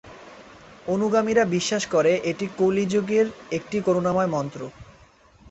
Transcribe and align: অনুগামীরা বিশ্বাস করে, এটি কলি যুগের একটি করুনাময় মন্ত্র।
অনুগামীরা 0.87 1.43
বিশ্বাস 1.55 1.83
করে, 1.87 2.11
এটি 2.23 2.45
কলি 2.57 2.85
যুগের 2.85 3.25
একটি 3.51 3.77
করুনাময় 3.81 4.29
মন্ত্র। 4.29 4.61